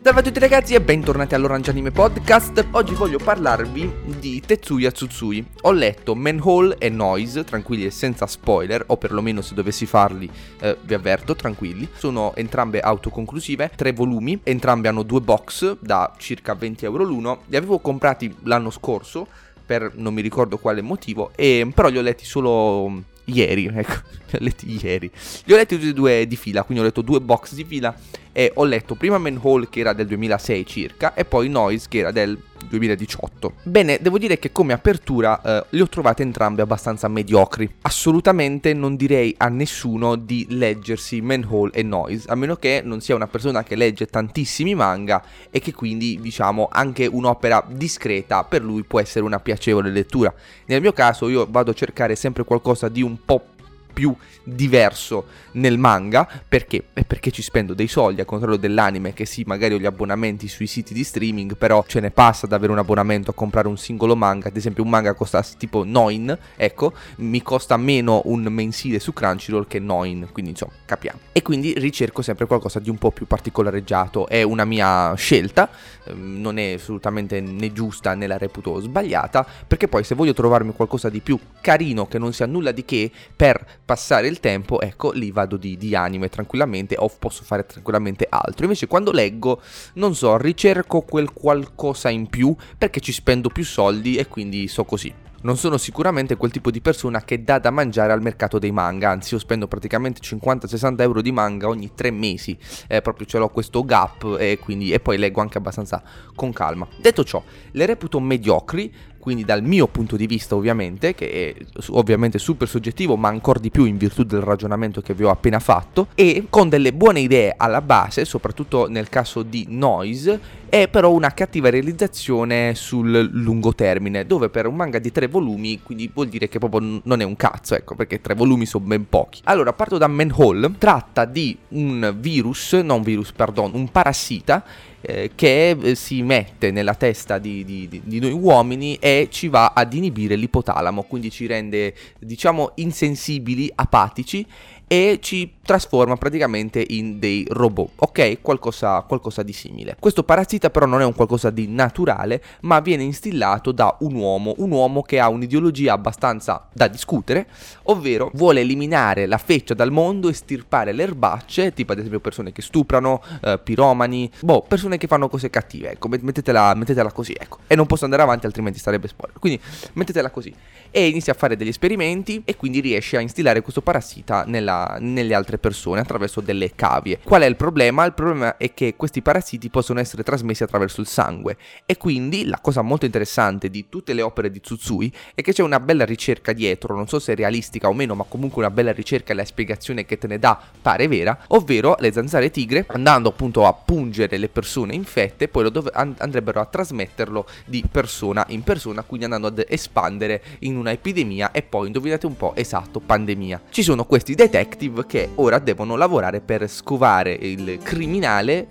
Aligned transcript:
Salve 0.00 0.20
a 0.20 0.22
tutti 0.22 0.38
ragazzi 0.38 0.74
e 0.74 0.80
bentornati 0.80 1.34
all'Orange 1.34 1.70
Anime 1.70 1.90
Podcast. 1.90 2.68
Oggi 2.70 2.94
voglio 2.94 3.18
parlarvi 3.18 3.92
di 4.20 4.40
Tetsuya 4.40 4.92
Tsutsui. 4.92 5.44
Ho 5.62 5.72
letto 5.72 6.14
Manhole 6.14 6.76
e 6.78 6.88
Noise, 6.88 7.42
tranquilli 7.42 7.84
e 7.84 7.90
senza 7.90 8.28
spoiler, 8.28 8.84
o 8.86 8.96
perlomeno 8.96 9.42
se 9.42 9.54
dovessi 9.54 9.86
farli 9.86 10.30
eh, 10.60 10.76
vi 10.82 10.94
avverto, 10.94 11.34
tranquilli. 11.34 11.88
Sono 11.96 12.32
entrambe 12.36 12.78
autoconclusive, 12.80 13.72
tre 13.74 13.92
volumi, 13.92 14.38
entrambe 14.44 14.86
hanno 14.86 15.02
due 15.02 15.20
box 15.20 15.78
da 15.80 16.14
circa 16.16 16.54
20 16.54 16.84
euro 16.84 17.02
l'uno. 17.02 17.42
Li 17.46 17.56
avevo 17.56 17.80
comprati 17.80 18.32
l'anno 18.44 18.70
scorso 18.70 19.26
per 19.66 19.90
non 19.96 20.14
mi 20.14 20.22
ricordo 20.22 20.58
quale 20.58 20.80
motivo, 20.80 21.32
e, 21.34 21.68
però 21.74 21.88
li 21.88 21.98
ho 21.98 22.02
letti 22.02 22.24
solo 22.24 23.02
ieri, 23.24 23.66
ecco, 23.74 24.00
li 24.30 24.36
ho 24.36 24.38
letti 24.38 24.78
ieri. 24.80 25.10
Li 25.44 25.52
ho 25.52 25.56
letti 25.56 25.74
tutti 25.74 25.88
e 25.88 25.92
due 25.92 26.26
di 26.26 26.36
fila, 26.36 26.62
quindi 26.62 26.82
ho 26.84 26.86
letto 26.86 27.02
due 27.02 27.20
box 27.20 27.52
di 27.54 27.64
fila 27.64 27.94
e 28.38 28.52
ho 28.54 28.62
letto 28.62 28.94
prima 28.94 29.18
Manhole 29.18 29.68
che 29.68 29.80
era 29.80 29.92
del 29.92 30.06
2006 30.06 30.64
circa 30.64 31.12
e 31.12 31.24
poi 31.24 31.48
Noise 31.48 31.86
che 31.88 31.98
era 31.98 32.12
del 32.12 32.40
2018. 32.68 33.54
Bene, 33.64 33.98
devo 34.00 34.16
dire 34.16 34.38
che 34.38 34.52
come 34.52 34.72
apertura 34.72 35.42
eh, 35.42 35.66
le 35.70 35.82
ho 35.82 35.88
trovate 35.88 36.22
entrambe 36.22 36.62
abbastanza 36.62 37.08
mediocri. 37.08 37.68
Assolutamente 37.80 38.74
non 38.74 38.94
direi 38.94 39.34
a 39.38 39.48
nessuno 39.48 40.14
di 40.14 40.46
leggersi 40.50 41.20
Manhole 41.20 41.72
e 41.72 41.82
Noise, 41.82 42.30
a 42.30 42.36
meno 42.36 42.54
che 42.54 42.80
non 42.84 43.00
sia 43.00 43.16
una 43.16 43.26
persona 43.26 43.64
che 43.64 43.74
legge 43.74 44.06
tantissimi 44.06 44.76
manga 44.76 45.20
e 45.50 45.58
che 45.58 45.72
quindi, 45.72 46.20
diciamo, 46.20 46.68
anche 46.70 47.06
un'opera 47.06 47.66
discreta 47.68 48.44
per 48.44 48.62
lui 48.62 48.84
può 48.84 49.00
essere 49.00 49.24
una 49.24 49.40
piacevole 49.40 49.90
lettura. 49.90 50.32
Nel 50.66 50.80
mio 50.80 50.92
caso 50.92 51.28
io 51.28 51.44
vado 51.50 51.72
a 51.72 51.74
cercare 51.74 52.14
sempre 52.14 52.44
qualcosa 52.44 52.88
di 52.88 53.02
un 53.02 53.16
po' 53.24 53.56
più 53.98 54.14
diverso 54.44 55.26
nel 55.52 55.76
manga 55.76 56.28
perché? 56.48 56.84
perché 57.04 57.32
ci 57.32 57.42
spendo 57.42 57.74
dei 57.74 57.88
soldi 57.88 58.20
a 58.20 58.24
controllo 58.24 58.56
dell'anime 58.56 59.12
che 59.12 59.24
sì 59.24 59.42
magari 59.44 59.74
ho 59.74 59.78
gli 59.78 59.86
abbonamenti 59.86 60.46
sui 60.46 60.68
siti 60.68 60.94
di 60.94 61.02
streaming 61.02 61.56
però 61.56 61.84
ce 61.84 61.98
ne 61.98 62.12
passa 62.12 62.46
ad 62.46 62.52
avere 62.52 62.70
un 62.70 62.78
abbonamento 62.78 63.32
a 63.32 63.34
comprare 63.34 63.66
un 63.66 63.76
singolo 63.76 64.14
manga. 64.14 64.48
Ad 64.48 64.56
esempio 64.56 64.84
un 64.84 64.90
manga 64.90 65.14
costa 65.14 65.42
tipo 65.42 65.82
9 65.84 66.38
ecco 66.54 66.92
mi 67.16 67.42
costa 67.42 67.76
meno 67.76 68.22
un 68.26 68.42
mensile 68.42 69.00
su 69.00 69.12
Crunchyroll 69.12 69.66
che 69.66 69.80
9 69.80 70.28
quindi 70.30 70.52
insomma 70.52 70.72
capiamo. 70.84 71.18
E 71.32 71.42
quindi 71.42 71.74
ricerco 71.76 72.22
sempre 72.22 72.46
qualcosa 72.46 72.78
di 72.78 72.90
un 72.90 72.98
po' 72.98 73.10
più 73.10 73.26
particolareggiato. 73.26 74.28
È 74.28 74.42
una 74.42 74.64
mia 74.64 75.12
scelta 75.14 75.68
ehm, 76.04 76.40
non 76.40 76.58
è 76.58 76.74
assolutamente 76.74 77.40
né 77.40 77.72
giusta 77.72 78.14
né 78.14 78.28
la 78.28 78.38
reputo 78.38 78.78
sbagliata 78.78 79.44
perché 79.66 79.88
poi 79.88 80.04
se 80.04 80.14
voglio 80.14 80.34
trovarmi 80.34 80.72
qualcosa 80.72 81.08
di 81.08 81.18
più 81.18 81.36
carino 81.60 82.06
che 82.06 82.18
non 82.18 82.32
sia 82.32 82.46
nulla 82.46 82.70
di 82.70 82.84
che 82.84 83.10
per 83.34 83.64
passare 83.88 84.28
il 84.28 84.38
tempo, 84.38 84.82
ecco, 84.82 85.12
lì 85.12 85.30
vado 85.30 85.56
di, 85.56 85.78
di 85.78 85.94
anime 85.94 86.28
tranquillamente 86.28 86.94
o 86.98 87.10
posso 87.18 87.42
fare 87.42 87.64
tranquillamente 87.64 88.26
altro. 88.28 88.64
Invece 88.64 88.86
quando 88.86 89.12
leggo, 89.12 89.62
non 89.94 90.14
so, 90.14 90.36
ricerco 90.36 91.00
quel 91.00 91.32
qualcosa 91.32 92.10
in 92.10 92.26
più 92.26 92.54
perché 92.76 93.00
ci 93.00 93.12
spendo 93.12 93.48
più 93.48 93.64
soldi 93.64 94.16
e 94.16 94.28
quindi 94.28 94.68
so 94.68 94.84
così. 94.84 95.10
Non 95.40 95.56
sono 95.56 95.78
sicuramente 95.78 96.36
quel 96.36 96.50
tipo 96.50 96.70
di 96.70 96.82
persona 96.82 97.22
che 97.22 97.44
dà 97.44 97.58
da 97.58 97.70
mangiare 97.70 98.12
al 98.12 98.20
mercato 98.20 98.58
dei 98.58 98.72
manga, 98.72 99.08
anzi 99.08 99.32
io 99.32 99.40
spendo 99.40 99.68
praticamente 99.68 100.20
50-60 100.20 101.00
euro 101.00 101.22
di 101.22 101.32
manga 101.32 101.68
ogni 101.68 101.92
tre 101.94 102.10
mesi, 102.10 102.58
eh, 102.88 103.00
proprio 103.00 103.26
ce 103.26 103.38
l'ho 103.38 103.48
questo 103.48 103.84
gap 103.84 104.36
e, 104.38 104.58
quindi, 104.58 104.92
e 104.92 105.00
poi 105.00 105.16
leggo 105.16 105.40
anche 105.40 105.56
abbastanza 105.56 106.02
con 106.34 106.52
calma. 106.52 106.86
Detto 107.00 107.24
ciò, 107.24 107.42
le 107.70 107.86
reputo 107.86 108.20
mediocri, 108.20 108.92
quindi 109.28 109.44
dal 109.44 109.62
mio 109.62 109.88
punto 109.88 110.16
di 110.16 110.26
vista 110.26 110.56
ovviamente, 110.56 111.14
che 111.14 111.54
è 111.54 111.80
ovviamente 111.90 112.38
super 112.38 112.66
soggettivo, 112.66 113.14
ma 113.14 113.28
ancora 113.28 113.58
di 113.58 113.68
più 113.68 113.84
in 113.84 113.98
virtù 113.98 114.22
del 114.22 114.40
ragionamento 114.40 115.02
che 115.02 115.12
vi 115.12 115.24
ho 115.24 115.28
appena 115.28 115.58
fatto, 115.58 116.06
e 116.14 116.46
con 116.48 116.70
delle 116.70 116.94
buone 116.94 117.20
idee 117.20 117.52
alla 117.54 117.82
base, 117.82 118.24
soprattutto 118.24 118.88
nel 118.88 119.10
caso 119.10 119.42
di 119.42 119.66
Noise, 119.68 120.40
è 120.70 120.88
però 120.88 121.10
una 121.10 121.34
cattiva 121.34 121.68
realizzazione 121.68 122.74
sul 122.74 123.28
lungo 123.32 123.74
termine, 123.74 124.24
dove 124.24 124.48
per 124.48 124.66
un 124.66 124.76
manga 124.76 124.98
di 124.98 125.12
tre 125.12 125.26
volumi, 125.26 125.82
quindi 125.82 126.10
vuol 126.10 126.28
dire 126.28 126.48
che 126.48 126.58
proprio 126.58 127.00
non 127.04 127.20
è 127.20 127.24
un 127.24 127.36
cazzo, 127.36 127.74
ecco, 127.74 127.94
perché 127.96 128.22
tre 128.22 128.32
volumi 128.34 128.64
sono 128.64 128.86
ben 128.86 129.06
pochi. 129.10 129.42
Allora, 129.44 129.74
parto 129.74 129.98
da 129.98 130.06
Manhole, 130.06 130.72
tratta 130.78 131.26
di 131.26 131.54
un 131.68 132.16
virus, 132.18 132.72
non 132.72 133.02
virus, 133.02 133.30
perdono, 133.32 133.76
un 133.76 133.90
parassita 133.90 134.64
eh, 135.00 135.30
che 135.34 135.70
eh, 135.70 135.94
si 135.94 136.22
mette 136.22 136.70
nella 136.70 136.94
testa 136.94 137.38
di, 137.38 137.64
di, 137.64 137.88
di, 138.02 138.18
noi 138.18 138.32
uomini 138.32 138.96
e 138.96 139.28
ci 139.30 139.48
va 139.48 139.72
ad 139.74 139.92
inibire 139.94 140.34
l'ipotalamo, 140.36 141.02
quindi 141.02 141.30
ci 141.30 141.46
rende 141.46 141.94
diciamo 142.18 142.72
insensibili, 142.76 143.70
apatici 143.74 144.44
e 144.86 145.18
ci 145.20 145.52
trasforma 145.68 146.16
praticamente 146.16 146.82
in 146.88 147.18
dei 147.18 147.46
robot, 147.46 147.90
ok? 147.96 148.40
Qualcosa, 148.40 149.02
qualcosa, 149.02 149.42
di 149.42 149.52
simile. 149.52 149.96
Questo 150.00 150.22
parassita 150.22 150.70
però 150.70 150.86
non 150.86 151.02
è 151.02 151.04
un 151.04 151.12
qualcosa 151.12 151.50
di 151.50 151.68
naturale, 151.68 152.42
ma 152.60 152.80
viene 152.80 153.02
instillato 153.02 153.70
da 153.70 153.94
un 154.00 154.14
uomo, 154.14 154.54
un 154.56 154.70
uomo 154.70 155.02
che 155.02 155.20
ha 155.20 155.28
un'ideologia 155.28 155.92
abbastanza 155.92 156.66
da 156.72 156.88
discutere, 156.88 157.48
ovvero 157.82 158.30
vuole 158.32 158.60
eliminare 158.60 159.26
la 159.26 159.36
feccia 159.36 159.74
dal 159.74 159.92
mondo 159.92 160.30
e 160.30 160.32
stirpare 160.32 160.92
le 160.92 161.02
erbacce, 161.02 161.74
tipo 161.74 161.92
ad 161.92 161.98
esempio 161.98 162.20
persone 162.20 162.50
che 162.50 162.62
stuprano, 162.62 163.22
eh, 163.42 163.60
piromani, 163.62 164.30
boh, 164.40 164.62
persone 164.62 164.96
che 164.96 165.06
fanno 165.06 165.28
cose 165.28 165.50
cattive, 165.50 165.90
ecco, 165.90 166.08
mettetela, 166.08 166.72
mettetela 166.74 167.12
così, 167.12 167.36
ecco. 167.38 167.58
E 167.66 167.74
non 167.74 167.84
posso 167.84 168.04
andare 168.04 168.22
avanti 168.22 168.46
altrimenti 168.46 168.78
sarebbe 168.78 169.06
spoiler. 169.06 169.38
Quindi 169.38 169.60
mettetela 169.92 170.30
così. 170.30 170.54
E 170.90 171.08
inizia 171.08 171.34
a 171.34 171.36
fare 171.36 171.56
degli 171.56 171.68
esperimenti 171.68 172.40
e 172.46 172.56
quindi 172.56 172.80
riesce 172.80 173.18
a 173.18 173.20
instillare 173.20 173.60
questo 173.60 173.82
parassita 173.82 174.44
nella 174.46 174.96
nelle 174.98 175.34
altre 175.34 175.56
persone 175.56 175.57
attraverso 176.00 176.40
delle 176.40 176.72
cavie. 176.74 177.18
Qual 177.22 177.42
è 177.42 177.46
il 177.46 177.56
problema? 177.56 178.04
Il 178.04 178.14
problema 178.14 178.56
è 178.56 178.72
che 178.74 178.94
questi 178.96 179.22
parassiti 179.22 179.68
possono 179.68 180.00
essere 180.00 180.22
trasmessi 180.22 180.62
attraverso 180.62 181.00
il 181.00 181.06
sangue 181.06 181.56
e 181.84 181.96
quindi 181.96 182.46
la 182.46 182.58
cosa 182.60 182.82
molto 182.82 183.04
interessante 183.04 183.70
di 183.70 183.86
tutte 183.88 184.12
le 184.12 184.22
opere 184.22 184.50
di 184.50 184.60
Tsutsui 184.60 185.12
è 185.34 185.42
che 185.42 185.52
c'è 185.52 185.62
una 185.62 185.80
bella 185.80 186.04
ricerca 186.04 186.52
dietro, 186.52 186.94
non 186.94 187.08
so 187.08 187.18
se 187.18 187.32
è 187.32 187.36
realistica 187.36 187.88
o 187.88 187.92
meno, 187.92 188.14
ma 188.14 188.24
comunque 188.24 188.62
una 188.62 188.70
bella 188.70 188.92
ricerca 188.92 189.32
e 189.32 189.36
la 189.36 189.44
spiegazione 189.44 190.04
che 190.04 190.18
te 190.18 190.26
ne 190.26 190.38
dà 190.38 190.58
pare 190.80 191.08
vera, 191.08 191.38
ovvero 191.48 191.96
le 191.98 192.12
zanzare 192.12 192.50
tigre 192.50 192.84
andando 192.88 193.28
appunto 193.28 193.66
a 193.66 193.72
pungere 193.72 194.36
le 194.36 194.48
persone 194.48 194.94
infette 194.94 195.48
poi 195.48 195.70
dove- 195.70 195.90
andrebbero 195.92 196.60
a 196.60 196.66
trasmetterlo 196.66 197.46
di 197.64 197.84
persona 197.90 198.44
in 198.48 198.62
persona, 198.62 199.02
quindi 199.02 199.24
andando 199.24 199.48
ad 199.48 199.64
espandere 199.68 200.42
in 200.60 200.76
una 200.76 200.92
epidemia 200.92 201.50
e 201.50 201.62
poi 201.62 201.86
indovinate 201.86 202.26
un 202.26 202.36
po' 202.36 202.54
esatto, 202.54 203.00
pandemia. 203.00 203.62
Ci 203.70 203.82
sono 203.82 204.04
questi 204.04 204.34
detective 204.34 205.06
che 205.06 205.30
ora 205.48 205.58
devono 205.58 205.96
lavorare 205.96 206.40
per 206.40 206.68
scovare 206.68 207.32
il 207.32 207.78
criminale, 207.82 208.68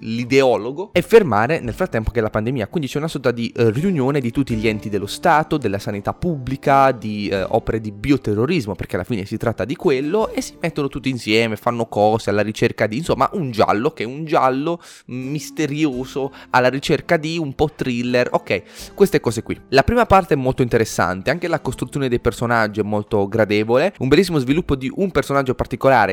l'ideologo 0.00 0.90
e 0.92 1.02
fermare 1.02 1.60
nel 1.60 1.74
frattempo 1.74 2.10
che 2.10 2.20
la 2.20 2.30
pandemia. 2.30 2.68
Quindi 2.68 2.88
c'è 2.88 2.98
una 2.98 3.08
sorta 3.08 3.30
di 3.30 3.52
eh, 3.54 3.70
riunione 3.70 4.20
di 4.20 4.30
tutti 4.30 4.54
gli 4.56 4.66
enti 4.66 4.88
dello 4.88 5.06
Stato, 5.06 5.56
della 5.56 5.78
sanità 5.78 6.12
pubblica, 6.14 6.92
di 6.92 7.28
eh, 7.28 7.42
opere 7.42 7.80
di 7.80 7.92
bioterrorismo, 7.92 8.74
perché 8.74 8.96
alla 8.96 9.04
fine 9.04 9.24
si 9.24 9.36
tratta 9.36 9.64
di 9.64 9.76
quello, 9.76 10.28
e 10.30 10.40
si 10.40 10.56
mettono 10.60 10.88
tutti 10.88 11.08
insieme, 11.08 11.56
fanno 11.56 11.86
cose 11.86 12.30
alla 12.30 12.42
ricerca 12.42 12.86
di, 12.86 12.98
insomma, 12.98 13.28
un 13.34 13.50
giallo 13.50 13.92
che 13.92 14.02
è 14.02 14.06
un 14.06 14.24
giallo 14.24 14.80
misterioso 15.06 16.32
alla 16.50 16.68
ricerca 16.68 17.16
di 17.16 17.38
un 17.38 17.54
po' 17.54 17.70
thriller. 17.74 18.28
Ok, 18.32 18.92
queste 18.94 19.20
cose 19.20 19.42
qui. 19.42 19.60
La 19.68 19.82
prima 19.82 20.06
parte 20.06 20.34
è 20.34 20.36
molto 20.36 20.62
interessante, 20.62 21.30
anche 21.30 21.48
la 21.48 21.60
costruzione 21.60 22.08
dei 22.08 22.20
personaggi 22.20 22.80
è 22.80 22.82
molto 22.82 23.28
gradevole, 23.28 23.94
un 23.98 24.08
bellissimo 24.08 24.38
sviluppo 24.38 24.74
di 24.74 24.90
un 24.94 25.10
personaggio 25.10 25.32
personaggio 25.34 25.54